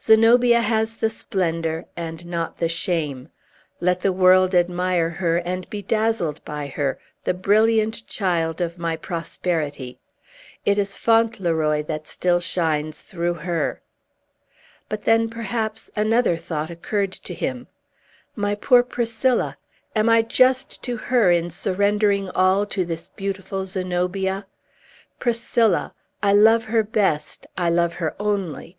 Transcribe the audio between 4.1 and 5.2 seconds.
world admire